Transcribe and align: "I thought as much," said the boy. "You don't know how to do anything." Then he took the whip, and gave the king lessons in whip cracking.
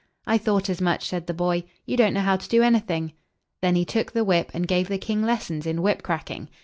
"I 0.25 0.39
thought 0.39 0.67
as 0.67 0.81
much," 0.81 1.07
said 1.09 1.27
the 1.27 1.33
boy. 1.35 1.63
"You 1.85 1.95
don't 1.95 2.15
know 2.15 2.21
how 2.21 2.35
to 2.35 2.49
do 2.49 2.63
anything." 2.63 3.13
Then 3.61 3.75
he 3.75 3.85
took 3.85 4.11
the 4.13 4.23
whip, 4.23 4.49
and 4.55 4.67
gave 4.67 4.87
the 4.87 4.97
king 4.97 5.21
lessons 5.21 5.67
in 5.67 5.83
whip 5.83 6.01
cracking. 6.01 6.49